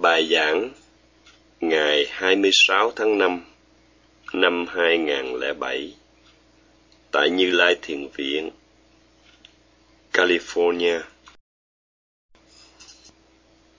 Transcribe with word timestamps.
Bài 0.00 0.28
giảng 0.30 0.70
ngày 1.60 2.06
26 2.10 2.92
tháng 2.96 3.18
5 3.18 3.44
năm 4.32 4.66
2007 4.68 5.94
tại 7.10 7.30
Như 7.30 7.50
Lai 7.50 7.76
Thiền 7.82 8.08
Viện, 8.14 8.50
California. 10.12 11.00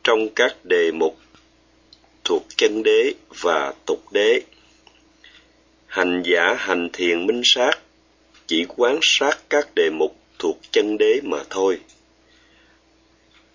Trong 0.04 0.30
các 0.36 0.56
đề 0.64 0.92
mục 0.92 1.18
thuộc 2.24 2.44
chân 2.58 2.84
đế 2.84 3.14
và 3.42 3.74
tục 3.86 4.12
đế, 4.12 4.42
hành 5.86 6.24
giả 6.26 6.54
hành 6.58 6.90
thiền 6.94 7.26
minh 7.26 7.42
sát 7.44 7.80
chỉ 8.48 8.66
quán 8.68 9.00
sát 9.02 9.40
các 9.50 9.68
đề 9.76 9.90
mục 9.90 10.16
thuộc 10.40 10.58
chân 10.72 10.98
đế 11.00 11.20
mà 11.24 11.44
thôi. 11.50 11.80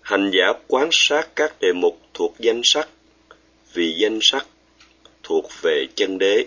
Hành 0.01 0.31
giả 0.33 0.53
quán 0.67 0.89
sát 0.91 1.29
các 1.35 1.53
đề 1.59 1.73
mục 1.73 2.06
thuộc 2.17 2.35
danh 2.39 2.61
sắc 2.63 2.89
vì 3.73 3.95
danh 3.97 4.19
sắc 4.21 4.45
thuộc 5.23 5.45
về 5.61 5.85
chân 5.95 6.17
đế. 6.17 6.45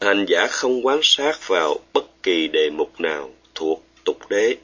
Hành 0.00 0.26
giả 0.28 0.46
không 0.50 0.86
quán 0.86 1.00
sát 1.02 1.48
vào 1.48 1.76
bất 1.92 2.22
kỳ 2.22 2.48
đề 2.48 2.70
mục 2.70 3.00
nào 3.00 3.30
thuộc 3.54 3.84
tục 4.04 4.18
đế. 4.28 4.56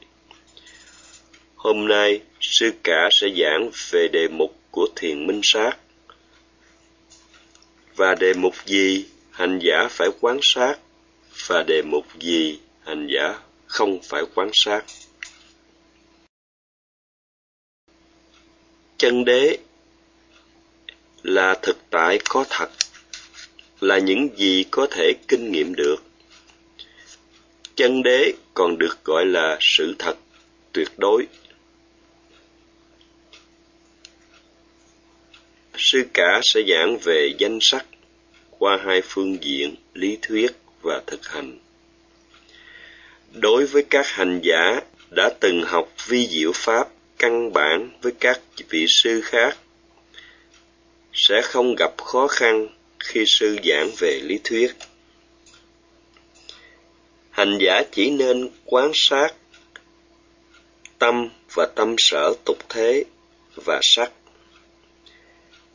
Hôm 1.55 1.87
nay, 1.87 2.21
sư 2.41 2.71
cả 2.83 3.09
sẽ 3.11 3.27
giảng 3.37 3.69
về 3.91 4.07
đề 4.13 4.27
mục 4.27 4.55
của 4.71 4.87
thiền 4.95 5.27
minh 5.27 5.41
sát. 5.43 5.77
Và 7.95 8.15
đề 8.15 8.33
mục 8.33 8.53
gì 8.65 9.05
hành 9.31 9.59
giả 9.59 9.87
phải 9.89 10.09
quán 10.21 10.39
sát 10.41 10.75
và 11.47 11.63
đề 11.63 11.81
mục 11.81 12.05
gì 12.19 12.59
hành 12.85 13.07
giả 13.07 13.39
không 13.65 13.99
phải 14.03 14.23
quán 14.35 14.49
sát. 14.53 14.83
Chân 19.03 19.25
đế 19.25 19.57
là 21.23 21.55
thực 21.61 21.77
tại 21.89 22.19
có 22.29 22.45
thật, 22.49 22.69
là 23.81 23.97
những 23.97 24.29
gì 24.37 24.65
có 24.71 24.87
thể 24.91 25.13
kinh 25.27 25.51
nghiệm 25.51 25.75
được. 25.75 25.95
Chân 27.75 28.03
đế 28.03 28.33
còn 28.53 28.77
được 28.77 29.03
gọi 29.03 29.25
là 29.25 29.57
sự 29.61 29.95
thật 29.99 30.17
tuyệt 30.71 30.87
đối. 30.97 31.27
Sư 35.77 36.03
cả 36.13 36.39
sẽ 36.43 36.61
giảng 36.69 36.97
về 36.97 37.33
danh 37.37 37.57
sắc 37.61 37.85
qua 38.49 38.79
hai 38.85 39.01
phương 39.05 39.43
diện 39.43 39.75
lý 39.93 40.17
thuyết 40.21 40.51
và 40.81 41.01
thực 41.07 41.27
hành. 41.27 41.59
Đối 43.31 43.65
với 43.65 43.83
các 43.89 44.07
hành 44.07 44.39
giả 44.43 44.81
đã 45.15 45.29
từng 45.39 45.63
học 45.63 45.93
vi 46.07 46.27
diệu 46.27 46.51
pháp 46.53 46.92
căn 47.23 47.53
bản 47.53 47.89
với 48.01 48.11
các 48.19 48.41
vị 48.69 48.85
sư 48.87 49.21
khác 49.21 49.57
sẽ 51.13 51.41
không 51.43 51.75
gặp 51.75 51.93
khó 51.97 52.27
khăn 52.27 52.67
khi 52.99 53.23
sư 53.27 53.57
giảng 53.63 53.89
về 53.99 54.19
lý 54.23 54.39
thuyết. 54.43 54.73
Hành 57.29 57.57
giả 57.61 57.81
chỉ 57.91 58.09
nên 58.09 58.49
quan 58.65 58.91
sát 58.93 59.33
tâm 60.99 61.29
và 61.53 61.67
tâm 61.75 61.95
sở 61.97 62.33
tục 62.45 62.57
thế 62.69 63.03
và 63.55 63.79
sắc. 63.81 64.11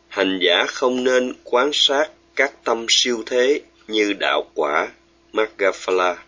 Hành 0.09 0.39
giả 0.43 0.65
không 0.69 1.05
nên 1.05 1.35
quan 1.45 1.71
sát 1.73 2.11
các 2.37 2.65
tâm 2.65 2.87
siêu 2.89 3.23
thế 3.27 3.61
như 3.87 4.13
đạo 4.21 4.51
quả, 4.55 4.89
Magaphala 5.33 6.25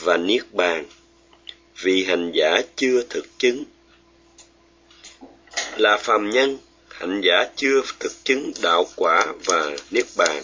và 0.00 0.16
Niết 0.16 0.42
Bàn, 0.52 0.84
vì 1.82 2.04
hành 2.04 2.32
giả 2.34 2.60
chưa 2.76 3.02
thực 3.10 3.38
chứng. 3.38 3.64
Là 5.76 5.96
phàm 5.96 6.30
nhân, 6.30 6.58
hạnh 6.88 7.20
giả 7.24 7.44
chưa 7.56 7.82
thực 8.00 8.12
chứng 8.24 8.52
đạo 8.62 8.86
quả 8.96 9.26
và 9.44 9.76
niết 9.90 10.06
bàn 10.16 10.42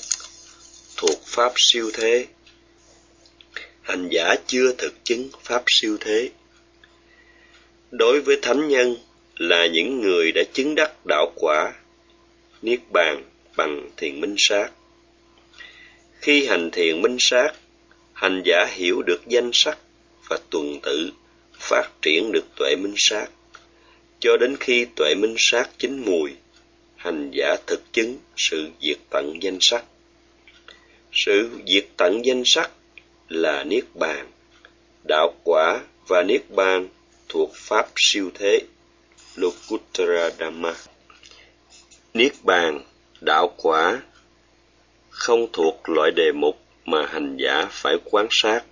thuộc 0.97 1.21
pháp 1.27 1.53
siêu 1.57 1.91
thế. 1.95 2.27
Hành 3.83 4.09
giả 4.09 4.35
chưa 4.47 4.73
thực 4.79 5.05
chứng 5.05 5.29
pháp 5.45 5.63
siêu 5.67 5.97
thế. 6.01 6.31
Đối 7.91 8.21
với 8.21 8.39
thánh 8.43 8.69
nhân 8.69 8.97
là 9.37 9.67
những 9.67 10.01
người 10.01 10.33
đã 10.33 10.43
chứng 10.53 10.75
đắc 10.75 10.93
đạo 11.09 11.33
quả 11.37 11.73
niết 12.63 12.81
bàn 12.93 13.25
bằng 13.57 13.91
thiền 13.97 14.21
minh 14.21 14.35
sát. 14.39 14.71
Khi 16.21 16.47
hành 16.47 16.71
thiền 16.71 17.03
minh 17.03 17.17
sát 17.21 17.53
hành 18.13 18.43
giả 18.45 18.67
hiểu 18.71 19.03
được 19.03 19.27
danh 19.27 19.51
sắc 19.53 19.79
và 20.29 20.39
tuần 20.51 20.81
tự 20.83 21.11
phát 21.61 21.89
triển 22.03 22.33
được 22.33 22.45
tuệ 22.57 22.77
minh 22.77 22.95
sát 22.97 23.27
cho 24.21 24.37
đến 24.37 24.57
khi 24.61 24.87
tuệ 24.97 25.15
minh 25.15 25.35
sát 25.39 25.71
chín 25.79 26.05
mùi 26.07 26.33
hành 26.97 27.31
giả 27.31 27.57
thực 27.67 27.93
chứng 27.93 28.19
sự 28.37 28.69
diệt 28.81 28.97
tận 29.11 29.43
danh 29.43 29.59
sắc. 29.61 29.85
Sự 31.13 31.51
diệt 31.67 31.87
tận 31.97 32.25
danh 32.25 32.43
sắc 32.47 32.71
là 33.29 33.65
niết 33.65 33.85
bàn, 33.95 34.31
đạo 35.09 35.35
quả 35.45 35.81
và 36.09 36.23
niết 36.23 36.51
bàn 36.51 36.89
thuộc 37.29 37.51
pháp 37.55 37.89
siêu 37.97 38.31
thế 38.35 38.61
Lokuttara 39.37 40.31
Dhamma. 40.39 40.75
Niết 42.15 42.33
bàn, 42.43 42.81
đạo 43.21 43.55
quả 43.57 44.03
không 45.11 45.47
thuộc 45.53 45.89
loại 45.89 46.11
đề 46.11 46.33
mục 46.33 46.59
mà 46.85 47.07
hành 47.07 47.37
giả 47.37 47.67
phải 47.71 47.97
quan 48.05 48.27
sát. 48.31 48.65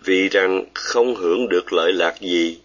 Vì 0.00 0.28
rằng 0.28 0.64
không 0.74 1.14
hưởng 1.14 1.48
được 1.48 1.72
lợi 1.72 1.92
lạc 1.92 2.20
gì 2.20 2.58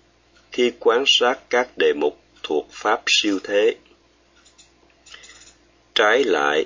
khi 0.58 0.72
quan 0.80 1.04
sát 1.08 1.40
các 1.50 1.78
đề 1.78 1.94
mục 1.94 2.20
thuộc 2.44 2.68
pháp 2.72 3.02
siêu 3.08 3.40
thế. 3.44 3.76
Trái 5.96 6.24
lại, 6.24 6.66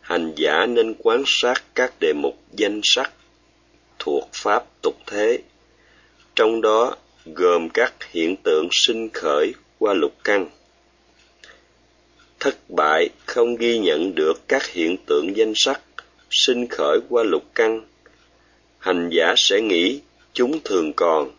hành 0.00 0.32
giả 0.36 0.66
nên 0.66 0.94
quan 0.98 1.22
sát 1.26 1.62
các 1.74 1.94
đề 2.00 2.12
mục 2.12 2.38
danh 2.52 2.80
sắc 2.84 3.12
thuộc 3.98 4.28
pháp 4.32 4.64
tục 4.82 4.96
thế, 5.06 5.38
trong 6.36 6.60
đó 6.60 6.96
gồm 7.26 7.68
các 7.74 7.94
hiện 8.10 8.36
tượng 8.36 8.68
sinh 8.72 9.08
khởi 9.12 9.52
qua 9.78 9.94
lục 9.94 10.14
căn. 10.24 10.48
Thất 12.40 12.56
bại 12.68 13.08
không 13.26 13.56
ghi 13.56 13.78
nhận 13.78 14.14
được 14.14 14.48
các 14.48 14.66
hiện 14.66 14.96
tượng 15.06 15.36
danh 15.36 15.52
sắc 15.56 15.80
sinh 16.30 16.66
khởi 16.68 16.98
qua 17.08 17.22
lục 17.22 17.44
căn. 17.54 17.80
Hành 18.78 19.10
giả 19.12 19.34
sẽ 19.36 19.60
nghĩ 19.60 20.00
chúng 20.32 20.60
thường 20.64 20.92
còn 20.92 21.30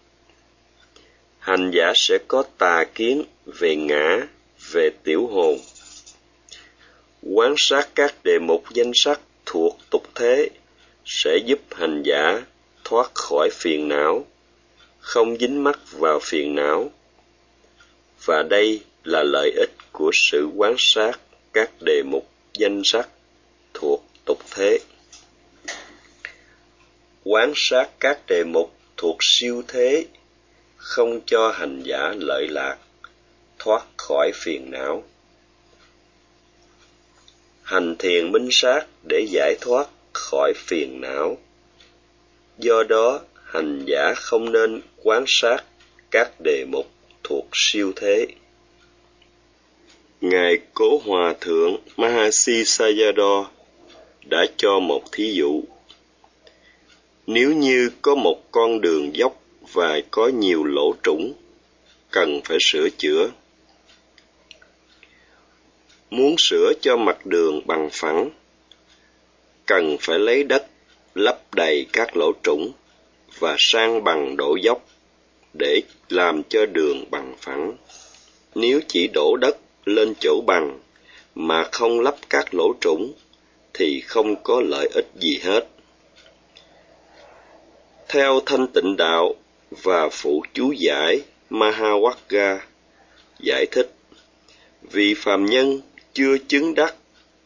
hành 1.42 1.72
giả 1.72 1.92
sẽ 1.96 2.18
có 2.28 2.44
tà 2.58 2.84
kiến 2.96 3.24
về 3.46 3.76
ngã, 3.76 4.28
về 4.72 4.90
tiểu 5.04 5.28
hồn. 5.28 5.58
Quán 7.22 7.56
sát 7.58 7.90
các 7.96 8.16
đề 8.24 8.40
mục 8.40 8.64
danh 8.74 8.92
sắc 8.96 9.20
thuộc 9.46 9.78
tục 9.90 10.04
thế 10.16 10.50
sẽ 11.06 11.38
giúp 11.46 11.60
hành 11.72 12.04
giả 12.04 12.42
thoát 12.84 13.12
khỏi 13.14 13.50
phiền 13.54 13.88
não, 13.88 14.26
không 15.00 15.38
dính 15.38 15.64
mắc 15.64 15.80
vào 15.92 16.20
phiền 16.24 16.56
não. 16.56 16.92
Và 18.26 18.44
đây 18.44 18.82
là 19.04 19.24
lợi 19.24 19.52
ích 19.58 19.72
của 19.92 20.12
sự 20.14 20.50
quán 20.56 20.76
sát 20.78 21.20
các 21.54 21.72
đề 21.86 22.04
mục 22.06 22.30
danh 22.54 22.82
sắc 22.86 23.10
thuộc 23.74 24.04
tục 24.26 24.40
thế. 24.52 24.80
Quán 27.24 27.54
sát 27.56 27.90
các 28.00 28.20
đề 28.28 28.44
mục 28.44 28.74
thuộc 28.98 29.18
siêu 29.22 29.64
thế 29.68 30.06
không 30.82 31.22
cho 31.26 31.52
hành 31.52 31.82
giả 31.84 32.14
lợi 32.18 32.48
lạc, 32.48 32.78
thoát 33.60 33.86
khỏi 33.98 34.32
phiền 34.36 34.72
não. 34.72 35.04
Hành 37.64 37.96
thiền 38.00 38.32
minh 38.32 38.48
sát 38.52 38.86
để 39.10 39.26
giải 39.30 39.56
thoát 39.62 39.88
khỏi 40.14 40.54
phiền 40.56 41.02
não. 41.02 41.38
Do 42.58 42.84
đó, 42.84 43.20
hành 43.44 43.86
giả 43.86 44.14
không 44.16 44.52
nên 44.52 44.82
quán 45.04 45.24
sát 45.28 45.64
các 46.12 46.32
đề 46.44 46.66
mục 46.72 46.92
thuộc 47.24 47.46
siêu 47.54 47.92
thế. 47.96 48.28
Ngài 50.22 50.60
Cố 50.74 51.02
Hòa 51.06 51.36
Thượng 51.42 51.78
Mahasi 51.98 52.64
Sayadaw 52.64 53.46
đã 54.26 54.46
cho 54.58 54.80
một 54.80 55.04
thí 55.12 55.34
dụ. 55.34 55.64
Nếu 57.28 57.54
như 57.54 57.92
có 58.02 58.16
một 58.16 58.52
con 58.52 58.82
đường 58.82 59.16
dốc 59.16 59.41
và 59.74 60.00
có 60.12 60.28
nhiều 60.28 60.64
lỗ 60.64 60.94
trũng, 61.04 61.34
cần 62.12 62.42
phải 62.44 62.58
sửa 62.62 62.90
chữa. 62.98 63.30
Muốn 66.10 66.36
sửa 66.38 66.74
cho 66.82 66.98
mặt 66.98 67.26
đường 67.26 67.62
bằng 67.68 67.90
phẳng, 67.92 68.30
cần 69.66 69.98
phải 70.02 70.20
lấy 70.20 70.44
đất 70.44 70.66
lấp 71.16 71.56
đầy 71.56 71.86
các 71.94 72.18
lỗ 72.18 72.32
trũng 72.44 72.72
và 73.40 73.56
sang 73.60 74.04
bằng 74.04 74.38
độ 74.38 74.56
dốc 74.64 74.86
để 75.60 75.82
làm 76.10 76.44
cho 76.50 76.66
đường 76.66 77.06
bằng 77.12 77.36
phẳng. 77.38 77.74
Nếu 78.56 78.80
chỉ 78.88 79.08
đổ 79.14 79.38
đất 79.42 79.58
lên 79.86 80.14
chỗ 80.20 80.42
bằng 80.48 80.80
mà 81.36 81.64
không 81.72 82.00
lấp 82.00 82.16
các 82.30 82.54
lỗ 82.54 82.74
trũng 82.82 83.14
thì 83.74 84.02
không 84.02 84.44
có 84.44 84.62
lợi 84.62 84.90
ích 84.94 85.08
gì 85.16 85.40
hết. 85.44 85.68
Theo 88.08 88.40
thanh 88.46 88.68
tịnh 88.68 88.96
đạo 88.98 89.36
và 89.72 90.10
phụ 90.10 90.44
chú 90.54 90.72
giải 90.72 91.22
Mahawagga 91.50 92.60
giải 93.40 93.66
thích 93.72 93.92
Vì 94.82 95.14
phàm 95.18 95.46
nhân 95.46 95.82
chưa 96.14 96.38
chứng 96.48 96.76
đắc 96.76 96.96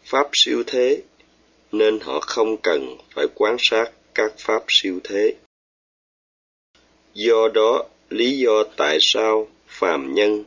pháp 0.04 0.30
siêu 0.34 0.64
thế 0.68 1.02
nên 1.72 2.00
họ 2.00 2.20
không 2.20 2.58
cần 2.58 2.98
phải 3.16 3.26
quan 3.36 3.56
sát 3.60 3.92
các 4.14 4.34
pháp 4.38 4.64
siêu 4.68 5.00
thế. 5.04 5.36
Do 7.14 7.48
đó, 7.54 7.84
lý 8.10 8.38
do 8.38 8.64
tại 8.78 8.98
sao 9.02 9.48
phàm 9.68 10.14
nhân 10.14 10.44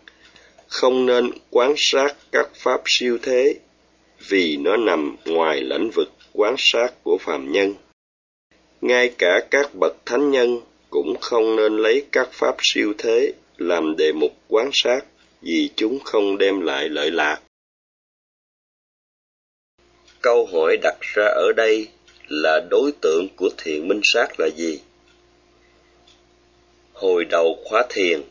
không 0.68 1.06
nên 1.06 1.30
quan 1.50 1.74
sát 1.76 2.16
các 2.32 2.48
pháp 2.54 2.80
siêu 2.86 3.18
thế 3.22 3.58
vì 4.28 4.56
nó 4.56 4.76
nằm 4.76 5.16
ngoài 5.24 5.60
lĩnh 5.60 5.90
vực 5.94 6.08
quan 6.32 6.54
sát 6.58 6.88
của 7.02 7.18
phàm 7.20 7.52
nhân. 7.52 7.74
Ngay 8.80 9.14
cả 9.18 9.40
các 9.50 9.74
bậc 9.74 9.96
thánh 10.06 10.30
nhân 10.30 10.60
cũng 10.90 11.16
không 11.20 11.56
nên 11.56 11.76
lấy 11.76 12.06
các 12.12 12.28
pháp 12.32 12.56
siêu 12.62 12.94
thế 12.98 13.32
làm 13.56 13.96
đề 13.96 14.12
mục 14.12 14.32
quan 14.48 14.70
sát 14.72 15.00
vì 15.42 15.70
chúng 15.76 15.98
không 16.04 16.38
đem 16.38 16.60
lại 16.60 16.88
lợi 16.88 17.10
lạc. 17.10 17.40
Câu 20.20 20.46
hỏi 20.52 20.76
đặt 20.82 20.96
ra 21.00 21.24
ở 21.24 21.52
đây 21.56 21.88
là 22.28 22.60
đối 22.70 22.92
tượng 23.00 23.28
của 23.36 23.50
thiền 23.58 23.88
minh 23.88 24.00
sát 24.04 24.40
là 24.40 24.48
gì? 24.56 24.80
Hồi 26.92 27.24
đầu 27.24 27.58
khóa 27.64 27.86
thiền, 27.88 28.22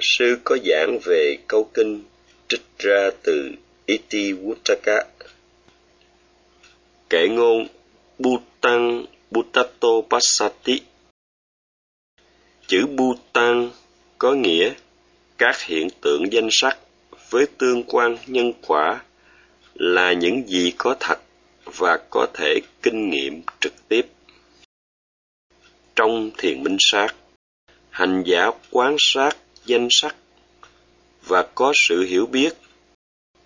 sư 0.00 0.38
có 0.44 0.56
giảng 0.64 0.98
về 1.04 1.36
câu 1.48 1.70
kinh 1.74 2.02
trích 2.48 2.62
ra 2.78 3.10
từ 3.22 3.50
Iti 3.86 4.32
Wuttaka. 4.32 5.04
Kể 7.10 7.28
ngôn 7.28 7.66
Bhutan 8.18 9.04
Bhutato 9.30 9.88
Passati 10.10 10.80
Chữ 12.68 12.86
Bhutan 12.86 13.70
có 14.18 14.34
nghĩa 14.34 14.74
các 15.38 15.60
hiện 15.60 15.88
tượng 16.00 16.32
danh 16.32 16.48
sắc 16.50 16.78
với 17.30 17.46
tương 17.58 17.82
quan 17.82 18.16
nhân 18.26 18.52
quả 18.66 19.02
là 19.74 20.12
những 20.12 20.48
gì 20.48 20.72
có 20.78 20.96
thật 21.00 21.18
và 21.64 21.98
có 22.10 22.26
thể 22.34 22.60
kinh 22.82 23.10
nghiệm 23.10 23.42
trực 23.60 23.88
tiếp. 23.88 24.06
Trong 25.96 26.30
thiền 26.38 26.62
minh 26.62 26.76
sát, 26.80 27.14
hành 27.90 28.22
giả 28.26 28.50
quan 28.70 28.96
sát 28.98 29.36
danh 29.64 29.88
sắc 29.90 30.16
và 31.26 31.46
có 31.54 31.72
sự 31.74 32.04
hiểu 32.04 32.26
biết 32.26 32.54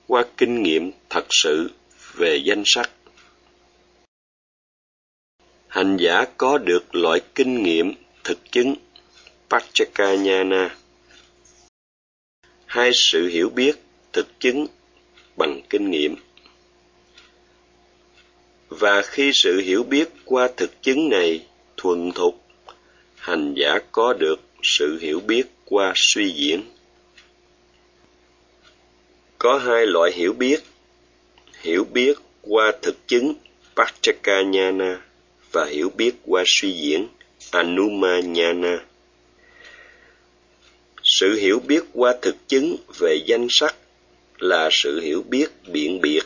qua 0.06 0.24
kinh 0.36 0.62
nghiệm 0.62 0.90
thật 1.10 1.26
sự 1.30 1.70
về 2.14 2.36
danh 2.44 2.62
sắc. 2.66 2.90
Hành 5.68 5.96
giả 6.00 6.24
có 6.36 6.58
được 6.58 6.94
loại 6.94 7.20
kinh 7.34 7.62
nghiệm 7.62 7.94
thực 8.24 8.52
chứng 8.52 8.74
Pachakanyana 9.52 10.76
hai 12.66 12.90
sự 12.94 13.26
hiểu 13.26 13.48
biết 13.48 13.76
thực 14.12 14.40
chứng 14.40 14.66
bằng 15.36 15.60
kinh 15.70 15.90
nghiệm. 15.90 16.16
Và 18.68 19.02
khi 19.02 19.30
sự 19.34 19.60
hiểu 19.60 19.82
biết 19.82 20.08
qua 20.24 20.48
thực 20.56 20.82
chứng 20.82 21.08
này 21.08 21.46
thuần 21.76 22.12
thục, 22.12 22.42
hành 23.16 23.54
giả 23.54 23.78
có 23.92 24.12
được 24.12 24.40
sự 24.62 24.98
hiểu 24.98 25.20
biết 25.20 25.44
qua 25.64 25.92
suy 25.96 26.32
diễn. 26.32 26.62
Có 29.38 29.58
hai 29.58 29.86
loại 29.86 30.12
hiểu 30.12 30.32
biết 30.32 30.60
hiểu 31.60 31.84
biết 31.84 32.18
qua 32.42 32.72
thực 32.82 33.08
chứng 33.08 33.34
Pachakanyana 33.76 35.00
và 35.52 35.64
hiểu 35.64 35.90
biết 35.96 36.12
qua 36.26 36.42
suy 36.46 36.72
diễn 36.72 37.08
Anumanyana. 37.50 38.91
Sự 41.14 41.34
hiểu 41.34 41.60
biết 41.66 41.84
qua 41.92 42.14
thực 42.22 42.48
chứng 42.48 42.76
về 42.98 43.16
danh 43.26 43.46
sắc 43.50 43.76
là 44.38 44.68
sự 44.72 45.00
hiểu 45.00 45.22
biết 45.28 45.46
biện 45.66 46.00
biệt, 46.00 46.22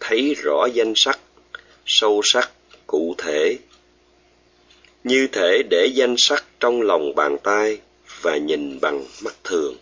thấy 0.00 0.34
rõ 0.42 0.66
danh 0.66 0.92
sắc, 0.96 1.20
sâu 1.86 2.20
sắc, 2.24 2.50
cụ 2.86 3.14
thể. 3.18 3.58
Như 5.04 5.26
thể 5.32 5.62
để 5.70 5.86
danh 5.94 6.14
sắc 6.18 6.44
trong 6.60 6.82
lòng 6.82 7.14
bàn 7.14 7.36
tay 7.42 7.78
và 8.22 8.36
nhìn 8.36 8.80
bằng 8.80 9.04
mắt 9.22 9.34
thường. 9.44 9.76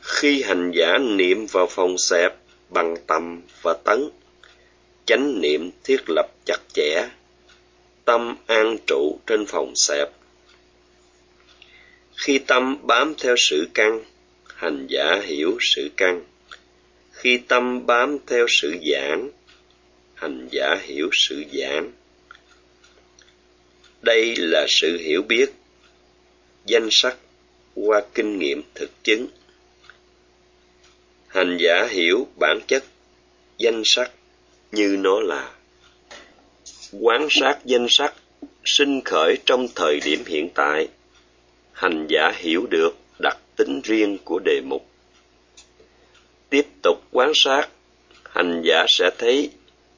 Khi 0.00 0.42
hành 0.42 0.72
giả 0.74 0.98
niệm 0.98 1.46
vào 1.46 1.66
phòng 1.66 1.98
xẹp 1.98 2.32
bằng 2.68 2.96
tâm 3.06 3.42
và 3.62 3.74
tấn, 3.84 4.08
chánh 5.06 5.40
niệm 5.40 5.70
thiết 5.84 6.00
lập 6.06 6.26
chặt 6.46 6.60
chẽ, 6.74 7.08
tâm 8.04 8.36
an 8.46 8.76
trụ 8.86 9.18
trên 9.26 9.46
phòng 9.46 9.72
xẹp 9.76 10.08
khi 12.26 12.38
tâm 12.38 12.76
bám 12.82 13.14
theo 13.18 13.34
sự 13.38 13.68
căn, 13.74 14.04
hành 14.54 14.86
giả 14.90 15.20
hiểu 15.24 15.58
sự 15.60 15.90
căn. 15.96 16.24
Khi 17.12 17.38
tâm 17.48 17.86
bám 17.86 18.18
theo 18.26 18.46
sự 18.48 18.74
giảng, 18.92 19.30
hành 20.14 20.48
giả 20.50 20.76
hiểu 20.82 21.10
sự 21.12 21.44
giảng. 21.52 21.92
Đây 24.02 24.36
là 24.36 24.66
sự 24.68 24.98
hiểu 24.98 25.22
biết, 25.22 25.50
danh 26.66 26.88
sắc 26.90 27.16
qua 27.74 28.02
kinh 28.14 28.38
nghiệm 28.38 28.62
thực 28.74 28.90
chứng. 29.04 29.26
Hành 31.26 31.56
giả 31.60 31.86
hiểu 31.90 32.26
bản 32.40 32.60
chất, 32.66 32.84
danh 33.58 33.82
sắc 33.84 34.10
như 34.72 34.96
nó 34.98 35.20
là. 35.20 35.54
Quán 36.92 37.26
sát 37.30 37.58
danh 37.64 37.86
sắc 37.88 38.14
sinh 38.64 39.00
khởi 39.04 39.36
trong 39.46 39.66
thời 39.74 40.00
điểm 40.04 40.24
hiện 40.26 40.48
tại 40.54 40.88
hành 41.76 42.06
giả 42.08 42.32
hiểu 42.36 42.66
được 42.70 42.90
đặc 43.18 43.38
tính 43.56 43.80
riêng 43.84 44.18
của 44.24 44.38
đề 44.44 44.60
mục. 44.64 44.86
Tiếp 46.50 46.66
tục 46.82 47.02
quán 47.12 47.32
sát, 47.34 47.68
hành 48.30 48.62
giả 48.64 48.86
sẽ 48.88 49.10
thấy 49.18 49.50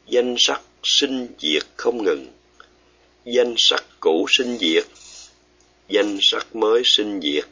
danh 0.06 0.34
sắc 0.38 0.60
sinh 0.82 1.28
diệt 1.38 1.62
không 1.76 2.04
ngừng. 2.04 2.26
Danh 3.24 3.54
sắc 3.56 3.84
cũ 4.00 4.26
sinh 4.28 4.58
diệt, 4.58 4.84
danh 5.88 6.18
sắc 6.20 6.56
mới 6.56 6.82
sinh 6.84 7.20
diệt. 7.20 7.44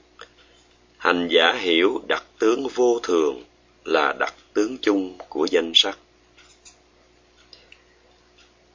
Hành 0.96 1.28
giả 1.30 1.52
hiểu 1.60 2.02
đặc 2.08 2.24
tướng 2.38 2.68
vô 2.74 3.00
thường 3.02 3.44
là 3.84 4.14
đặc 4.18 4.34
tướng 4.52 4.78
chung 4.82 5.18
của 5.28 5.46
danh 5.50 5.72
sắc. 5.74 5.98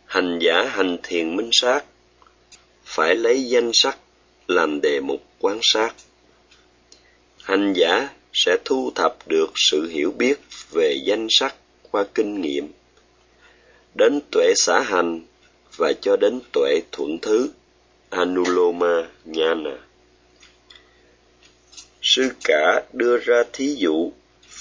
Hành 0.06 0.39
giả 0.42 0.63
hành 0.69 0.98
thiền 1.03 1.36
minh 1.36 1.50
sát, 1.51 1.86
phải 2.86 3.15
lấy 3.15 3.44
danh 3.44 3.71
sắc 3.74 3.98
làm 4.51 4.81
đề 4.81 5.00
mục 5.00 5.24
quan 5.39 5.59
sát. 5.62 5.94
Hành 7.44 7.74
giả 7.74 8.09
sẽ 8.33 8.57
thu 8.65 8.92
thập 8.95 9.27
được 9.27 9.51
sự 9.56 9.88
hiểu 9.88 10.12
biết 10.12 10.39
về 10.72 11.01
danh 11.05 11.27
sắc 11.29 11.55
qua 11.91 12.05
kinh 12.15 12.41
nghiệm, 12.41 12.72
đến 13.98 14.20
tuệ 14.31 14.53
xã 14.55 14.79
hành 14.79 15.22
và 15.75 15.93
cho 16.01 16.17
đến 16.17 16.39
tuệ 16.53 16.81
thuận 16.91 17.20
thứ, 17.22 17.50
anuloma 18.10 19.08
nhana 19.25 19.77
sư 22.01 22.29
cả 22.43 22.84
đưa 22.93 23.17
ra 23.17 23.43
thí 23.53 23.75
dụ 23.77 24.12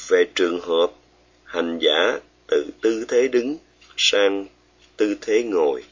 về 0.09 0.25
trường 0.35 0.61
hợp 0.61 0.93
hành 1.45 1.79
giả 1.79 2.19
từ 2.47 2.67
tư 2.81 3.05
thế 3.09 3.29
đứng 3.29 3.57
sang 3.97 4.47
tư 4.97 5.17
thế 5.21 5.43
ngồi. 5.43 5.85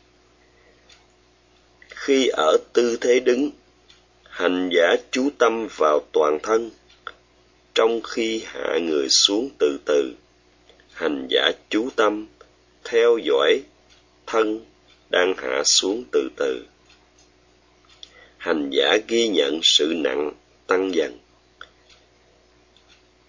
Khi 1.89 2.29
ở 2.29 2.57
tư 2.73 2.99
thế 3.01 3.21
đứng 3.21 3.51
hành 4.39 4.71
giả 4.73 4.97
chú 5.11 5.31
tâm 5.39 5.69
vào 5.77 6.01
toàn 6.13 6.39
thân, 6.43 6.71
trong 7.75 8.01
khi 8.03 8.43
hạ 8.47 8.79
người 8.83 9.09
xuống 9.09 9.51
từ 9.59 9.79
từ. 9.85 10.13
Hành 10.93 11.27
giả 11.31 11.51
chú 11.71 11.89
tâm, 11.97 12.27
theo 12.85 13.19
dõi 13.19 13.63
thân 14.27 14.61
đang 15.11 15.35
hạ 15.37 15.63
xuống 15.65 16.05
từ 16.13 16.29
từ. 16.37 16.65
Hành 18.37 18.71
giả 18.71 18.97
ghi 19.09 19.29
nhận 19.29 19.61
sự 19.63 19.93
nặng 19.97 20.33
tăng 20.67 20.95
dần. 20.95 21.19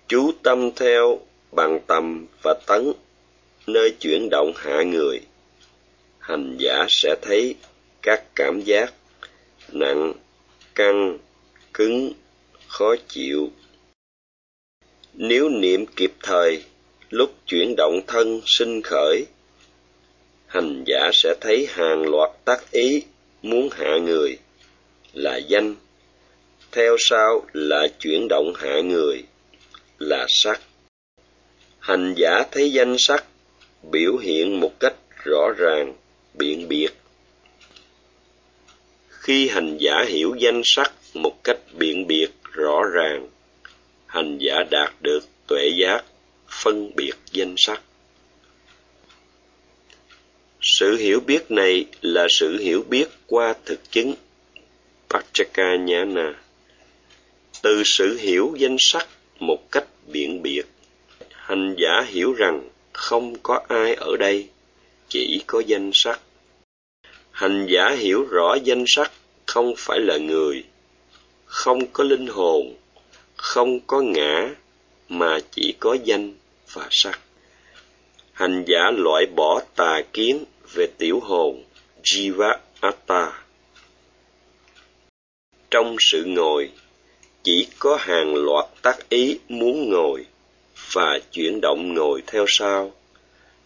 Chú 0.08 0.32
tâm 0.44 0.72
theo 0.76 1.20
bằng 1.52 1.80
tầm 1.88 2.26
và 2.44 2.54
tấn, 2.68 2.92
nơi 3.68 3.92
chuyển 4.00 4.28
động 4.32 4.54
hạ 4.56 4.84
người. 4.84 5.20
Hành 6.20 6.58
giả 6.60 6.86
sẽ 6.90 7.16
thấy 7.22 7.56
các 8.02 8.24
cảm 8.36 8.62
giác 8.62 8.94
nặng 9.72 10.14
căng, 10.80 11.18
cứng, 11.74 12.12
khó 12.68 12.96
chịu. 13.08 13.50
Nếu 15.14 15.50
niệm 15.50 15.86
kịp 15.86 16.12
thời, 16.24 16.64
lúc 17.10 17.34
chuyển 17.48 17.74
động 17.78 18.00
thân 18.08 18.42
sinh 18.46 18.82
khởi, 18.82 19.26
hành 20.48 20.84
giả 20.88 21.10
sẽ 21.14 21.36
thấy 21.42 21.68
hàng 21.70 22.02
loạt 22.02 22.32
tác 22.46 22.72
ý 22.72 23.04
muốn 23.42 23.70
hạ 23.72 23.98
người 23.98 24.38
là 25.14 25.38
danh. 25.38 25.76
Theo 26.72 26.96
sau 27.00 27.46
là 27.54 27.88
chuyển 28.00 28.28
động 28.30 28.54
hạ 28.56 28.82
người 28.82 29.24
là 29.98 30.26
sắc. 30.30 30.62
Hành 31.80 32.14
giả 32.18 32.44
thấy 32.52 32.72
danh 32.72 32.96
sắc, 32.98 33.26
biểu 33.92 34.18
hiện 34.18 34.60
một 34.60 34.80
cách 34.80 34.96
rõ 35.24 35.52
ràng, 35.58 35.94
biện 36.34 36.68
biệt 36.68 36.90
khi 39.30 39.48
hành 39.48 39.78
giả 39.78 40.06
hiểu 40.08 40.36
danh 40.40 40.62
sắc 40.66 40.94
một 41.14 41.44
cách 41.44 41.58
biện 41.74 42.08
biệt 42.08 42.28
rõ 42.52 42.84
ràng, 42.94 43.28
hành 44.06 44.38
giả 44.38 44.64
đạt 44.72 44.94
được 45.02 45.20
tuệ 45.48 45.70
giác 45.82 46.06
phân 46.48 46.96
biệt 46.96 47.14
danh 47.32 47.56
sắc. 47.58 47.82
Sự 50.62 50.96
hiểu 50.96 51.20
biết 51.20 51.52
này 51.52 51.86
là 52.02 52.28
sự 52.30 52.58
hiểu 52.58 52.84
biết 52.90 53.10
qua 53.28 53.54
thực 53.66 53.92
chứng 53.92 54.14
Pachaka 55.10 55.76
Nhana 55.76 56.34
từ 57.62 57.84
sự 57.86 58.18
hiểu 58.18 58.54
danh 58.58 58.76
sắc 58.80 59.08
một 59.40 59.72
cách 59.72 59.88
biện 60.08 60.42
biệt, 60.42 60.64
hành 61.32 61.76
giả 61.78 62.02
hiểu 62.08 62.34
rằng 62.34 62.70
không 62.94 63.36
có 63.44 63.62
ai 63.68 63.94
ở 63.94 64.18
đây, 64.20 64.48
chỉ 65.10 65.44
có 65.48 65.62
danh 65.68 65.92
sắc. 65.94 66.20
Hành 67.32 67.68
giả 67.70 67.90
hiểu 67.90 68.26
rõ 68.30 68.56
danh 68.64 68.84
sắc 68.88 69.12
không 69.54 69.74
phải 69.78 70.00
là 70.00 70.18
người, 70.18 70.64
không 71.46 71.88
có 71.94 72.04
linh 72.04 72.28
hồn, 72.28 72.76
không 73.36 73.80
có 73.88 74.02
ngã, 74.02 74.50
mà 75.10 75.40
chỉ 75.52 75.74
có 75.80 75.98
danh 76.04 76.34
và 76.74 76.88
sắc. 76.92 77.20
Hành 78.34 78.64
giả 78.68 78.92
loại 78.98 79.26
bỏ 79.36 79.62
tà 79.76 80.02
kiến 80.14 80.46
về 80.74 80.88
tiểu 80.98 81.20
hồn 81.20 81.64
jiva 82.04 82.58
atta 82.80 83.44
trong 85.72 85.96
sự 86.00 86.24
ngồi, 86.26 86.70
chỉ 87.44 87.68
có 87.80 87.96
hàng 87.96 88.36
loạt 88.36 88.66
tác 88.82 89.10
ý 89.10 89.40
muốn 89.50 89.90
ngồi 89.90 90.26
và 90.94 91.20
chuyển 91.32 91.62
động 91.62 91.94
ngồi 91.94 92.24
theo 92.28 92.46
sau 92.48 92.94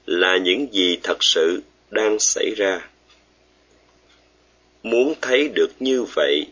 là 0.06 0.38
những 0.38 0.74
gì 0.74 0.98
thật 1.04 1.18
sự 1.22 1.62
đang 1.92 2.20
xảy 2.20 2.54
ra 2.58 2.93
muốn 4.84 5.14
thấy 5.22 5.50
được 5.56 5.72
như 5.80 6.04
vậy, 6.04 6.48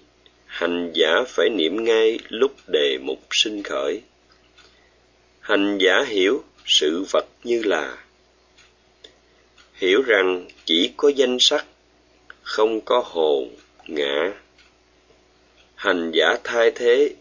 hành 0.45 0.91
giả 0.93 1.23
phải 1.27 1.49
niệm 1.49 1.83
ngay 1.83 2.19
lúc 2.29 2.51
đề 2.67 2.97
mục 3.01 3.19
sinh 3.31 3.63
khởi. 3.63 4.01
Hành 5.39 5.77
giả 5.77 6.03
hiểu 6.07 6.43
sự 6.65 7.05
vật 7.11 7.25
như 7.43 7.63
là. 7.63 7.97
Hiểu 9.73 10.01
rằng 10.01 10.47
chỉ 10.65 10.91
có 10.97 11.09
danh 11.09 11.37
sắc, 11.39 11.65
không 12.43 12.81
có 12.81 13.03
hồn, 13.05 13.55
ngã. 13.87 14.33
Hành 15.75 16.11
giả 16.13 16.37
thay 16.43 16.71
thế 16.75 17.13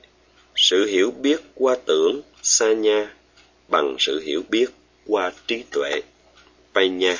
sự 0.56 0.86
hiểu 0.86 1.10
biết 1.10 1.40
qua 1.54 1.76
tưởng, 1.86 2.20
sa 2.42 2.72
nha, 2.72 3.14
bằng 3.68 3.96
sự 3.98 4.20
hiểu 4.20 4.42
biết 4.50 4.66
qua 5.06 5.32
trí 5.46 5.64
tuệ 5.70 6.00
nha. 6.74 7.16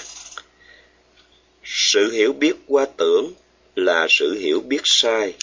Sự 1.65 2.11
hiểu 2.11 2.33
biết 2.33 2.53
qua 2.67 2.87
tưởng 2.97 3.33
là 3.81 4.07
sự 4.11 4.35
hiểu 4.35 4.61
biết 4.61 4.81
sai. 4.85 5.35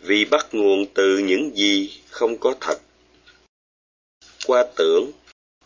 Vì 0.00 0.24
bắt 0.24 0.46
nguồn 0.52 0.86
từ 0.94 1.18
những 1.18 1.56
gì 1.56 2.00
không 2.08 2.38
có 2.38 2.54
thật. 2.60 2.78
Qua 4.46 4.64
tưởng, 4.76 5.10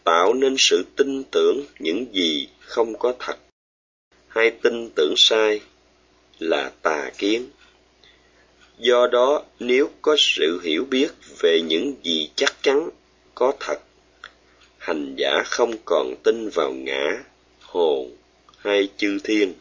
tạo 0.05 0.35
nên 0.35 0.55
sự 0.59 0.85
tin 0.97 1.25
tưởng 1.25 1.65
những 1.79 2.07
gì 2.13 2.49
không 2.61 2.99
có 2.99 3.15
thật. 3.19 3.37
Hay 4.29 4.51
tin 4.51 4.91
tưởng 4.97 5.15
sai 5.17 5.61
là 6.39 6.73
tà 6.83 7.11
kiến. 7.19 7.51
Do 8.79 9.07
đó, 9.07 9.43
nếu 9.61 9.91
có 10.03 10.17
sự 10.19 10.61
hiểu 10.65 10.85
biết 10.85 11.09
về 11.41 11.61
những 11.65 11.95
gì 12.03 12.31
chắc 12.37 12.63
chắn 12.63 12.91
có 13.35 13.53
thật, 13.61 13.79
hành 14.79 15.15
giả 15.17 15.43
không 15.45 15.73
còn 15.85 16.15
tin 16.23 16.49
vào 16.49 16.73
ngã, 16.73 17.25
hồn 17.61 18.17
hay 18.59 18.89
chư 18.97 19.19
thiên 19.25 19.55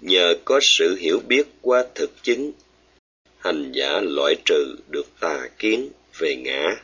nhờ 0.00 0.34
có 0.44 0.60
sự 0.62 0.96
hiểu 0.96 1.20
biết 1.28 1.46
qua 1.60 1.84
thực 1.94 2.22
chứng, 2.22 2.52
hành 3.38 3.72
giả 3.72 4.00
loại 4.02 4.34
trừ 4.44 4.76
được 4.88 5.06
tà 5.20 5.48
kiến 5.58 5.90
về 6.18 6.36
ngã. 6.36 6.76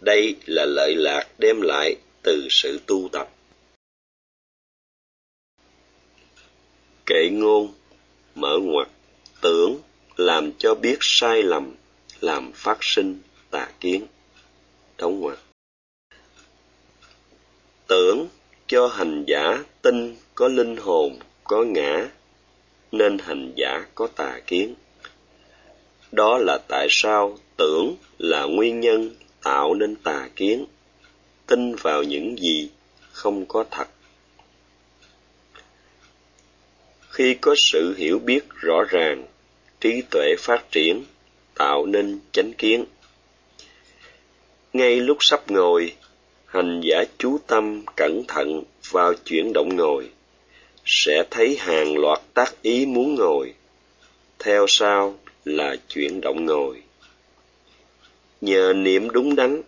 Đây 0.00 0.36
là 0.46 0.64
lợi 0.64 0.94
lạc 0.96 1.26
đem 1.38 1.60
lại 1.60 1.96
từ 2.22 2.46
sự 2.50 2.80
tu 2.86 3.08
tập. 3.12 3.28
Kệ 7.06 7.28
ngôn, 7.32 7.74
mở 8.34 8.58
ngoặt 8.62 8.88
tưởng, 9.40 9.78
làm 10.16 10.52
cho 10.58 10.74
biết 10.74 10.96
sai 11.00 11.42
lầm, 11.42 11.74
làm 12.20 12.52
phát 12.52 12.78
sinh 12.80 13.20
tà 13.50 13.68
kiến. 13.80 14.06
Đóng 14.98 15.20
ngoặt 15.20 15.38
tưởng 17.88 18.28
cho 18.66 18.86
hành 18.86 19.24
giả 19.26 19.64
tin 19.82 20.16
có 20.34 20.48
linh 20.48 20.76
hồn 20.76 21.18
có 21.48 21.62
ngã, 21.62 22.08
nên 22.92 23.18
hành 23.18 23.52
giả 23.56 23.86
có 23.94 24.06
tà 24.16 24.40
kiến. 24.46 24.74
Đó 26.12 26.38
là 26.38 26.58
tại 26.68 26.86
sao 26.90 27.38
tưởng 27.56 27.96
là 28.18 28.44
nguyên 28.44 28.80
nhân 28.80 29.16
tạo 29.42 29.74
nên 29.74 29.96
tà 29.96 30.28
kiến, 30.36 30.64
tin 31.46 31.74
vào 31.74 32.02
những 32.02 32.38
gì 32.38 32.70
không 33.12 33.46
có 33.46 33.64
thật. 33.70 33.88
Khi 37.10 37.34
có 37.34 37.54
sự 37.56 37.94
hiểu 37.98 38.18
biết 38.18 38.40
rõ 38.50 38.84
ràng, 38.88 39.26
trí 39.80 40.02
tuệ 40.10 40.34
phát 40.38 40.64
triển, 40.70 41.04
tạo 41.54 41.86
nên 41.86 42.20
chánh 42.32 42.52
kiến. 42.52 42.84
Ngay 44.72 45.00
lúc 45.00 45.18
sắp 45.20 45.50
ngồi, 45.50 45.92
hành 46.46 46.80
giả 46.84 47.04
chú 47.18 47.38
tâm 47.46 47.84
cẩn 47.96 48.22
thận 48.28 48.62
vào 48.90 49.14
chuyển 49.24 49.52
động 49.52 49.76
ngồi 49.76 50.10
sẽ 50.90 51.24
thấy 51.30 51.56
hàng 51.56 51.98
loạt 51.98 52.20
tác 52.34 52.62
ý 52.62 52.86
muốn 52.86 53.14
ngồi. 53.14 53.54
Theo 54.38 54.66
sau 54.68 55.18
là 55.44 55.76
chuyển 55.88 56.20
động 56.20 56.44
ngồi. 56.46 56.82
Nhờ 58.40 58.72
niệm 58.76 59.10
đúng 59.10 59.36
đắn, 59.36 59.62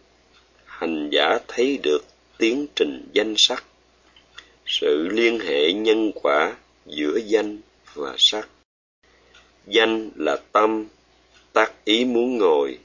hành 0.65 1.11
giả 1.13 1.39
thấy 1.49 1.79
được 1.83 2.05
tiến 2.39 2.67
trình 2.77 3.09
danh 3.13 3.35
sắc. 3.39 3.65
Sự 4.67 5.09
liên 5.11 5.39
hệ 5.41 5.73
nhân 5.73 6.13
quả 6.15 6.57
giữa 6.87 7.19
danh 7.27 7.59
và 7.95 8.15
sắc. 8.19 8.49
Danh 9.67 10.11
là 10.17 10.37
tâm, 10.53 10.87
tác 11.53 11.85
ý 11.85 12.05
muốn 12.05 12.39
ngồi. 12.39 12.79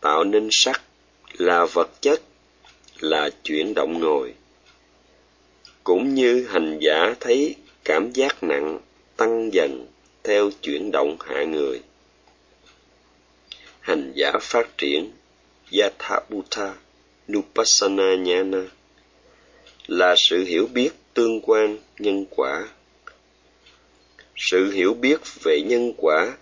Tạo 0.00 0.24
nên 0.24 0.48
sắc 0.50 0.82
là 1.38 1.64
vật 1.64 1.90
chất, 2.00 2.22
là 3.00 3.30
chuyển 3.44 3.74
động 3.74 4.00
ngồi 4.00 4.34
cũng 5.84 6.14
như 6.14 6.46
hành 6.46 6.78
giả 6.80 7.14
thấy 7.20 7.56
cảm 7.84 8.10
giác 8.12 8.42
nặng 8.42 8.80
tăng 9.16 9.52
dần 9.52 9.86
theo 10.22 10.50
chuyển 10.62 10.90
động 10.90 11.16
hạ 11.20 11.44
người 11.44 11.80
hành 13.80 14.12
giả 14.14 14.32
phát 14.40 14.78
triển 14.78 15.10
Yathabhuta 15.72 16.74
Nupassana 17.32 18.14
Nhana 18.16 18.68
là 19.86 20.14
sự 20.16 20.44
hiểu 20.44 20.66
biết 20.66 20.90
tương 21.14 21.40
quan 21.40 21.78
nhân 21.98 22.26
quả. 22.30 22.68
Sự 24.36 24.70
hiểu 24.70 24.94
biết 24.94 25.16
về 25.42 25.60
nhân 25.66 25.92
quả 25.96 26.36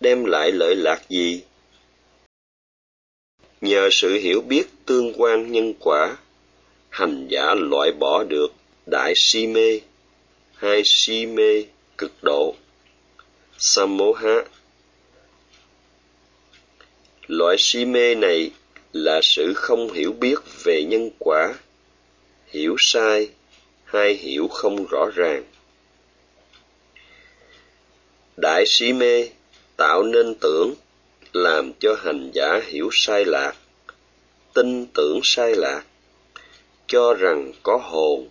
đem 0.00 0.24
lại 0.24 0.52
lợi 0.52 0.74
lạc 0.76 1.02
gì? 1.08 1.42
Nhờ 3.60 3.88
sự 3.92 4.14
hiểu 4.14 4.40
biết 4.40 4.64
tương 4.86 5.12
quan 5.16 5.52
nhân 5.52 5.74
quả, 5.80 6.16
hành 6.90 7.26
giả 7.30 7.54
loại 7.54 7.92
bỏ 7.92 8.24
được 8.24 8.52
đại 8.90 9.12
si 9.16 9.46
mê, 9.46 9.80
hai 10.54 10.82
si 10.84 11.26
mê, 11.26 11.64
cực 11.98 12.12
độ. 12.22 12.54
Samoha 13.58 14.44
loại 17.26 17.56
si 17.58 17.84
mê 17.84 18.14
này 18.14 18.50
là 18.92 19.20
sự 19.22 19.54
không 19.54 19.92
hiểu 19.92 20.12
biết 20.12 20.34
về 20.64 20.84
nhân 20.88 21.10
quả, 21.18 21.54
hiểu 22.46 22.76
sai 22.78 23.28
hay 23.84 24.14
hiểu 24.14 24.48
không 24.48 24.86
rõ 24.86 25.10
ràng. 25.14 25.44
Đại 28.36 28.64
si 28.66 28.92
mê 28.92 29.28
tạo 29.76 30.02
nên 30.02 30.34
tưởng, 30.40 30.74
làm 31.32 31.72
cho 31.80 31.94
hành 31.94 32.30
giả 32.34 32.60
hiểu 32.66 32.88
sai 32.92 33.24
lạc, 33.24 33.52
tin 34.54 34.86
tưởng 34.94 35.20
sai 35.22 35.54
lạc, 35.56 35.84
cho 36.86 37.14
rằng 37.14 37.52
có 37.62 37.76
hồn 37.82 38.28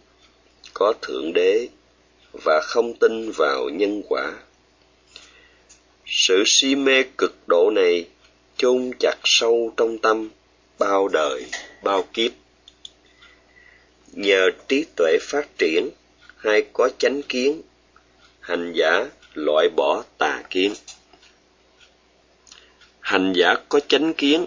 có 0.79 0.93
thượng 1.01 1.33
đế 1.33 1.67
và 2.43 2.61
không 2.63 2.93
tin 2.93 3.31
vào 3.31 3.69
nhân 3.69 4.01
quả. 4.09 4.33
Sự 6.05 6.43
si 6.45 6.75
mê 6.75 7.03
cực 7.17 7.35
độ 7.47 7.71
này 7.75 8.05
chôn 8.57 8.91
chặt 8.99 9.15
sâu 9.23 9.73
trong 9.77 9.97
tâm, 9.97 10.29
bao 10.79 11.07
đời, 11.07 11.45
bao 11.83 12.03
kiếp. 12.13 12.31
Nhờ 14.11 14.49
trí 14.67 14.85
tuệ 14.95 15.17
phát 15.21 15.47
triển, 15.57 15.89
hay 16.37 16.65
có 16.73 16.89
chánh 16.97 17.21
kiến, 17.21 17.61
hành 18.39 18.73
giả 18.75 19.05
loại 19.33 19.69
bỏ 19.75 20.03
tà 20.17 20.43
kiến. 20.49 20.73
Hành 22.99 23.33
giả 23.35 23.55
có 23.69 23.79
chánh 23.79 24.13
kiến, 24.13 24.45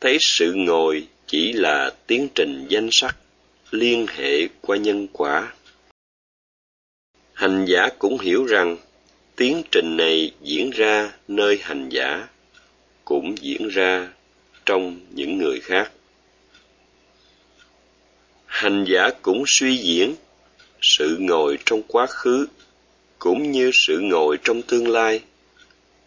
thấy 0.00 0.16
sự 0.20 0.52
ngồi 0.56 1.06
chỉ 1.26 1.52
là 1.52 1.94
tiến 2.06 2.28
trình 2.34 2.66
danh 2.68 2.88
sắc 2.92 3.16
liên 3.72 4.06
hệ 4.06 4.48
qua 4.60 4.76
nhân 4.76 5.06
quả. 5.12 5.52
Hành 7.32 7.64
giả 7.64 7.88
cũng 7.98 8.18
hiểu 8.18 8.44
rằng 8.44 8.76
tiến 9.36 9.62
trình 9.70 9.96
này 9.96 10.32
diễn 10.42 10.70
ra 10.70 11.12
nơi 11.28 11.58
hành 11.62 11.88
giả 11.88 12.28
cũng 13.04 13.34
diễn 13.38 13.68
ra 13.68 14.08
trong 14.66 15.00
những 15.10 15.38
người 15.38 15.60
khác. 15.60 15.92
Hành 18.46 18.84
giả 18.88 19.10
cũng 19.22 19.44
suy 19.46 19.76
diễn 19.76 20.14
sự 20.82 21.16
ngồi 21.20 21.58
trong 21.64 21.82
quá 21.88 22.06
khứ 22.06 22.46
cũng 23.18 23.50
như 23.52 23.70
sự 23.74 24.00
ngồi 24.02 24.36
trong 24.44 24.62
tương 24.62 24.88
lai, 24.88 25.20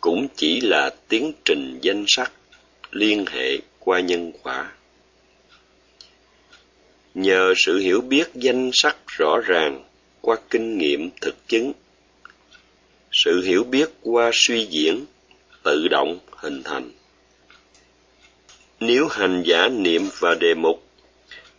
cũng 0.02 0.28
chỉ 0.36 0.62
là 0.62 0.96
tiến 1.08 1.32
trình 1.46 1.80
danh 1.82 2.06
sắc 2.08 2.32
liên 2.92 3.26
hệ 3.26 3.58
qua 3.80 4.00
nhân 4.00 4.32
quả 4.44 4.72
nhờ 7.16 7.54
sự 7.58 7.78
hiểu 7.78 8.02
biết 8.02 8.30
danh 8.34 8.70
sắc 8.74 8.98
rõ 9.08 9.38
ràng 9.46 9.84
qua 10.22 10.38
kinh 10.50 10.78
nghiệm 10.78 11.10
thực 11.22 11.48
chứng. 11.48 11.74
Sự 13.12 13.42
hiểu 13.42 13.64
biết 13.64 13.90
qua 14.02 14.32
suy 14.34 14.66
diễn, 14.66 15.06
tự 15.64 15.88
động 15.88 16.20
hình 16.32 16.64
thành. 16.64 16.92
Nếu 18.80 19.08
hành 19.08 19.44
giả 19.46 19.68
niệm 19.68 20.02
và 20.20 20.36
đề 20.40 20.54
mục, 20.54 20.84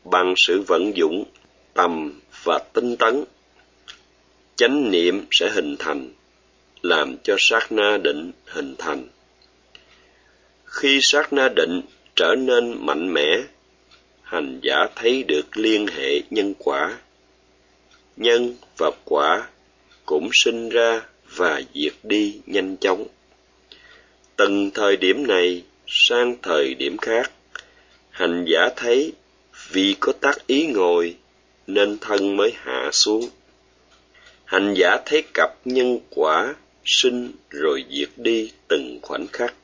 bằng 0.05 0.35
sự 0.37 0.61
vận 0.67 0.97
dụng 0.97 1.25
tầm 1.75 2.21
và 2.45 2.59
tinh 2.73 2.97
tấn, 2.97 3.25
chánh 4.57 4.91
niệm 4.91 5.27
sẽ 5.31 5.51
hình 5.51 5.77
thành, 5.79 6.13
làm 6.83 7.17
cho 7.23 7.37
sát 7.39 7.73
na 7.73 7.99
định 8.05 8.33
hình 8.47 8.75
thành. 8.79 9.09
Khi 10.65 10.99
sát 11.03 11.33
na 11.33 11.49
định 11.57 11.81
trở 12.17 12.35
nên 12.39 12.87
mạnh 12.87 13.15
mẽ 13.15 13.43
hành 14.26 14.61
giả 14.62 14.87
thấy 14.97 15.23
được 15.23 15.56
liên 15.56 15.87
hệ 15.87 16.21
nhân 16.30 16.54
quả. 16.59 16.99
Nhân 18.16 18.54
và 18.78 18.90
quả 19.04 19.49
cũng 20.06 20.28
sinh 20.33 20.68
ra 20.68 21.02
và 21.37 21.62
diệt 21.75 21.92
đi 22.02 22.40
nhanh 22.47 22.76
chóng. 22.76 23.06
Từng 24.37 24.71
thời 24.75 24.97
điểm 24.97 25.26
này 25.26 25.62
sang 25.87 26.37
thời 26.42 26.75
điểm 26.75 26.97
khác, 26.99 27.30
hành 28.11 28.45
giả 28.49 28.68
thấy 28.76 29.12
vì 29.71 29.97
có 30.00 30.12
tác 30.12 30.47
ý 30.47 30.66
ngồi 30.66 31.16
nên 31.66 31.99
thân 32.00 32.37
mới 32.37 32.52
hạ 32.56 32.90
xuống. 32.92 33.28
Hành 34.45 34.75
giả 34.76 34.97
thấy 35.06 35.23
cặp 35.35 35.50
nhân 35.64 35.99
quả 36.11 36.54
sinh 36.85 37.33
rồi 37.50 37.85
diệt 37.90 38.11
đi 38.16 38.52
từng 38.68 38.99
khoảnh 39.02 39.26
khắc. 39.33 39.54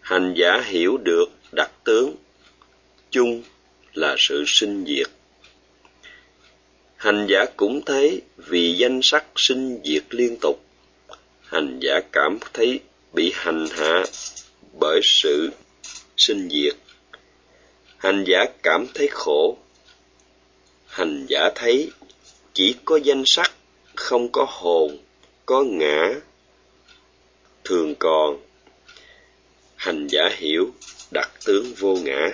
Hành 0.00 0.34
giả 0.36 0.62
hiểu 0.64 0.96
được 0.96 1.26
đặc 1.52 1.70
tướng 1.84 2.14
chung 3.14 3.42
là 3.92 4.14
sự 4.18 4.44
sinh 4.46 4.84
diệt. 4.86 5.06
Hành 6.96 7.26
giả 7.28 7.44
cũng 7.56 7.84
thấy 7.84 8.22
vì 8.36 8.76
danh 8.78 9.00
sắc 9.02 9.24
sinh 9.36 9.80
diệt 9.84 10.02
liên 10.10 10.36
tục, 10.40 10.64
hành 11.42 11.78
giả 11.82 12.00
cảm 12.12 12.38
thấy 12.52 12.80
bị 13.12 13.32
hành 13.34 13.66
hạ 13.70 14.04
bởi 14.80 15.00
sự 15.02 15.50
sinh 16.16 16.48
diệt. 16.50 16.74
Hành 17.96 18.24
giả 18.26 18.44
cảm 18.62 18.86
thấy 18.94 19.08
khổ, 19.10 19.58
hành 20.86 21.26
giả 21.28 21.50
thấy 21.54 21.90
chỉ 22.52 22.74
có 22.84 22.96
danh 22.96 23.22
sắc, 23.26 23.52
không 23.94 24.28
có 24.32 24.46
hồn, 24.48 24.98
có 25.46 25.62
ngã, 25.62 26.14
thường 27.64 27.94
còn. 27.98 28.38
Hành 29.76 30.06
giả 30.06 30.28
hiểu 30.36 30.74
đặc 31.10 31.30
tướng 31.44 31.74
vô 31.74 31.96
ngã 31.96 32.30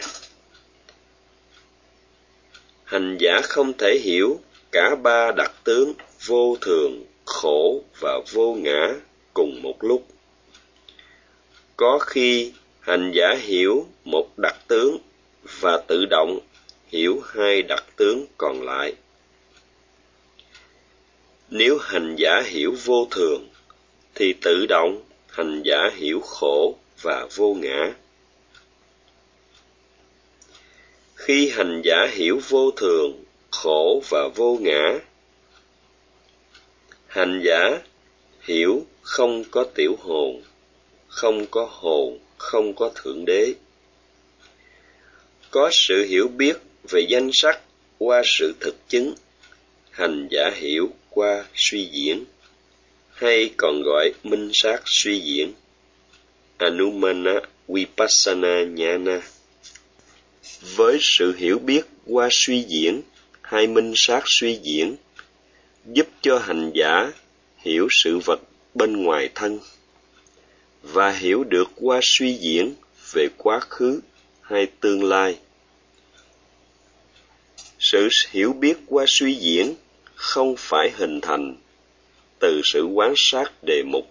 hành 2.90 3.16
giả 3.20 3.40
không 3.42 3.72
thể 3.78 3.98
hiểu 4.02 4.40
cả 4.72 4.94
ba 5.02 5.32
đặc 5.32 5.52
tướng 5.64 5.94
vô 6.26 6.56
thường, 6.60 7.04
khổ 7.24 7.82
và 8.00 8.20
vô 8.32 8.54
ngã 8.54 8.94
cùng 9.34 9.62
một 9.62 9.84
lúc. 9.84 10.06
Có 11.76 11.98
khi 11.98 12.52
hành 12.80 13.12
giả 13.14 13.34
hiểu 13.40 13.86
một 14.04 14.38
đặc 14.42 14.56
tướng 14.68 14.98
và 15.60 15.78
tự 15.86 16.06
động 16.10 16.38
hiểu 16.88 17.22
hai 17.34 17.62
đặc 17.62 17.84
tướng 17.96 18.26
còn 18.38 18.62
lại. 18.62 18.94
Nếu 21.50 21.78
hành 21.78 22.16
giả 22.18 22.42
hiểu 22.46 22.74
vô 22.84 23.08
thường, 23.10 23.48
thì 24.14 24.32
tự 24.32 24.66
động 24.68 25.02
hành 25.28 25.62
giả 25.64 25.90
hiểu 25.94 26.20
khổ 26.20 26.74
và 27.02 27.26
vô 27.36 27.54
ngã. 27.54 27.92
Khi 31.20 31.50
hành 31.50 31.82
giả 31.84 32.06
hiểu 32.12 32.40
vô 32.48 32.70
thường, 32.70 33.24
khổ 33.50 34.02
và 34.08 34.28
vô 34.34 34.58
ngã. 34.60 34.98
Hành 37.06 37.42
giả 37.44 37.78
hiểu 38.42 38.86
không 39.02 39.44
có 39.50 39.64
tiểu 39.74 39.96
hồn, 40.00 40.42
không 41.08 41.46
có 41.46 41.68
hồn, 41.70 42.18
không 42.36 42.74
có 42.74 42.90
thượng 42.94 43.24
đế. 43.24 43.54
Có 45.50 45.70
sự 45.72 46.04
hiểu 46.04 46.28
biết 46.28 46.56
về 46.90 47.06
danh 47.08 47.30
sắc 47.32 47.60
qua 47.98 48.22
sự 48.24 48.54
thực 48.60 48.88
chứng, 48.88 49.14
hành 49.90 50.28
giả 50.30 50.50
hiểu 50.54 50.88
qua 51.10 51.44
suy 51.54 51.84
diễn, 51.92 52.24
hay 53.10 53.50
còn 53.56 53.82
gọi 53.82 54.12
minh 54.22 54.50
sát 54.54 54.82
suy 54.84 55.20
diễn. 55.20 55.52
Anumana 56.58 57.40
vipassana 57.68 58.64
nhana 58.64 59.20
với 60.76 60.98
sự 61.00 61.36
hiểu 61.36 61.58
biết 61.58 61.82
qua 62.06 62.28
suy 62.30 62.62
diễn 62.68 63.02
hay 63.42 63.66
minh 63.66 63.92
sát 63.96 64.22
suy 64.26 64.58
diễn, 64.62 64.96
giúp 65.86 66.08
cho 66.22 66.38
hành 66.38 66.70
giả 66.74 67.12
hiểu 67.58 67.88
sự 67.90 68.18
vật 68.18 68.40
bên 68.74 69.02
ngoài 69.02 69.28
thân 69.34 69.58
và 70.82 71.10
hiểu 71.10 71.44
được 71.44 71.70
qua 71.76 72.00
suy 72.02 72.32
diễn 72.32 72.74
về 73.12 73.28
quá 73.36 73.60
khứ 73.60 74.00
hay 74.40 74.66
tương 74.80 75.04
lai. 75.04 75.38
Sự 77.78 78.08
hiểu 78.30 78.52
biết 78.52 78.74
qua 78.86 79.04
suy 79.08 79.34
diễn 79.34 79.74
không 80.14 80.54
phải 80.58 80.90
hình 80.96 81.20
thành 81.20 81.56
từ 82.38 82.60
sự 82.64 82.84
quán 82.84 83.14
sát 83.16 83.52
đề 83.66 83.82
mục 83.86 84.10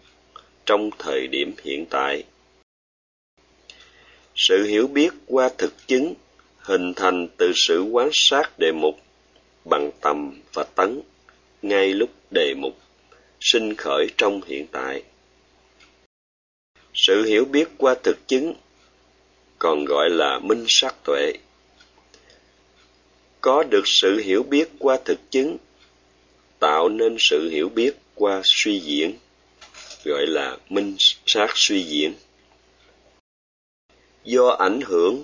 trong 0.65 0.89
thời 0.99 1.27
điểm 1.27 1.53
hiện 1.63 1.85
tại 1.89 2.23
sự 4.41 4.63
hiểu 4.63 4.87
biết 4.87 5.09
qua 5.25 5.49
thực 5.57 5.87
chứng, 5.87 6.13
hình 6.57 6.93
thành 6.93 7.27
từ 7.37 7.51
sự 7.55 7.81
quán 7.81 8.09
sát 8.13 8.59
đề 8.59 8.71
mục, 8.71 8.95
bằng 9.65 9.91
tầm 10.01 10.41
và 10.53 10.63
tấn, 10.63 11.01
ngay 11.61 11.93
lúc 11.93 12.09
đề 12.31 12.53
mục, 12.57 12.77
sinh 13.39 13.75
khởi 13.75 14.07
trong 14.17 14.41
hiện 14.47 14.67
tại. 14.71 15.03
Sự 16.93 17.23
hiểu 17.23 17.45
biết 17.45 17.67
qua 17.77 17.95
thực 18.03 18.27
chứng, 18.27 18.53
còn 19.57 19.85
gọi 19.85 20.09
là 20.09 20.39
minh 20.39 20.65
sát 20.67 20.95
tuệ. 21.03 21.33
Có 23.41 23.63
được 23.63 23.83
sự 23.85 24.17
hiểu 24.17 24.43
biết 24.43 24.69
qua 24.79 24.97
thực 25.05 25.19
chứng, 25.31 25.57
tạo 26.59 26.89
nên 26.89 27.15
sự 27.19 27.49
hiểu 27.51 27.69
biết 27.69 27.91
qua 28.15 28.41
suy 28.43 28.79
diễn, 28.79 29.17
gọi 30.05 30.27
là 30.27 30.57
minh 30.69 30.95
sát 31.25 31.49
suy 31.55 31.83
diễn 31.83 32.13
do 34.29 34.47
ảnh 34.49 34.81
hưởng 34.81 35.23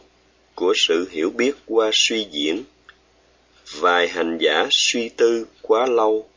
của 0.56 0.74
sự 0.76 1.08
hiểu 1.12 1.30
biết 1.30 1.52
qua 1.66 1.90
suy 1.94 2.28
diễn, 2.32 2.64
vài 3.80 4.08
hành 4.08 4.38
giả 4.42 4.68
suy 4.72 5.10
tư 5.10 5.48
quá 5.62 5.86
lâu 5.86 6.30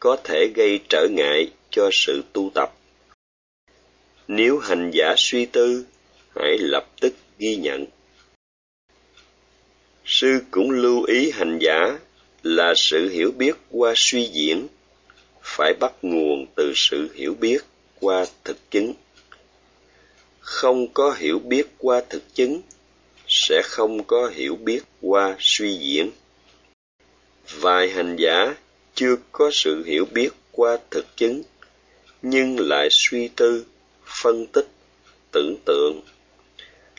có 0.00 0.16
thể 0.24 0.48
gây 0.54 0.80
trở 0.88 1.06
ngại 1.10 1.50
cho 1.70 1.90
sự 1.92 2.24
tu 2.32 2.50
tập. 2.54 2.72
Nếu 4.28 4.58
hành 4.58 4.90
giả 4.94 5.14
suy 5.16 5.46
tư, 5.46 5.84
hãy 6.36 6.58
lập 6.58 6.86
tức 7.00 7.14
ghi 7.38 7.56
nhận. 7.56 7.86
Sư 10.04 10.40
cũng 10.50 10.70
lưu 10.70 11.02
ý 11.02 11.30
hành 11.30 11.58
giả 11.60 11.98
là 12.42 12.74
sự 12.76 13.08
hiểu 13.08 13.32
biết 13.38 13.56
qua 13.70 13.92
suy 13.96 14.24
diễn 14.26 14.66
phải 15.42 15.74
bắt 15.80 15.92
nguồn 16.02 16.46
từ 16.56 16.72
sự 16.76 17.08
hiểu 17.14 17.34
biết 17.40 17.58
qua 18.00 18.26
thực 18.44 18.70
chứng 18.70 18.94
không 20.46 20.86
có 20.94 21.16
hiểu 21.18 21.38
biết 21.38 21.66
qua 21.78 22.02
thực 22.10 22.34
chứng, 22.34 22.62
sẽ 23.28 23.62
không 23.64 24.04
có 24.04 24.30
hiểu 24.34 24.56
biết 24.56 24.80
qua 25.00 25.36
suy 25.38 25.76
diễn. 25.76 26.10
Vài 27.60 27.90
hành 27.90 28.16
giả 28.18 28.54
chưa 28.94 29.16
có 29.32 29.50
sự 29.52 29.84
hiểu 29.84 30.04
biết 30.12 30.28
qua 30.52 30.78
thực 30.90 31.16
chứng, 31.16 31.42
nhưng 32.22 32.60
lại 32.60 32.88
suy 32.90 33.28
tư, 33.28 33.64
phân 34.22 34.46
tích, 34.46 34.68
tưởng 35.32 35.56
tượng. 35.64 36.00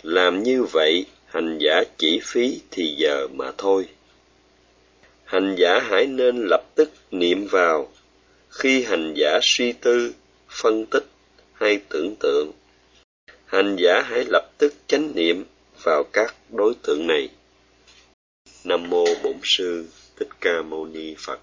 Làm 0.01 0.43
như 0.43 0.63
vậy, 0.63 1.05
hành 1.25 1.57
giả 1.61 1.83
chỉ 1.97 2.19
phí 2.23 2.61
thì 2.71 2.95
giờ 2.97 3.27
mà 3.27 3.51
thôi. 3.57 3.87
Hành 5.23 5.55
giả 5.57 5.79
hãy 5.79 6.05
nên 6.05 6.47
lập 6.49 6.63
tức 6.75 6.91
niệm 7.11 7.47
vào. 7.47 7.91
Khi 8.49 8.83
hành 8.83 9.13
giả 9.17 9.39
suy 9.41 9.71
tư, 9.71 10.13
phân 10.49 10.85
tích 10.85 11.05
hay 11.53 11.79
tưởng 11.89 12.15
tượng 12.19 12.51
hành 13.47 13.75
giả 13.75 14.01
hãy 14.01 14.25
lập 14.25 14.51
tức 14.57 14.73
chánh 14.87 15.11
niệm 15.15 15.43
vào 15.83 16.03
các 16.13 16.35
đối 16.49 16.73
tượng 16.83 17.07
này. 17.07 17.29
Nam 18.63 18.89
mô 18.89 19.05
bổn 19.23 19.35
sư 19.43 19.85
thích 20.19 20.29
ca 20.41 20.61
mâu 20.61 20.85
ni 20.85 21.15
phật. 21.25 21.39